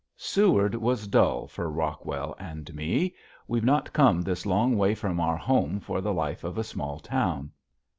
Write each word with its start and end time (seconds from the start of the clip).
Seward 0.17 0.73
was 0.73 1.05
dull 1.07 1.45
for 1.45 1.69
Rockwell 1.69 2.35
and 2.39 2.73
me. 2.73 3.13
We've 3.47 3.63
not 3.63 3.93
come 3.93 4.23
this 4.23 4.47
long 4.47 4.75
way 4.75 4.95
from 4.95 5.19
our 5.19 5.37
home 5.37 5.79
for 5.79 6.01
the 6.01 6.11
life 6.11 6.43
of 6.43 6.57
a 6.57 6.63
small 6.63 6.97
town. 6.97 7.51